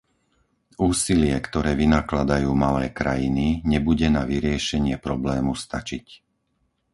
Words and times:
Úsilie, 0.89 1.35
ktoré 1.47 1.71
vynakladajú 1.81 2.49
malé 2.65 2.85
krajiny, 2.99 3.45
nebude 3.71 4.07
na 4.17 4.21
vyriešenie 4.31 4.95
problému 5.07 5.51
stačiť. 5.63 6.05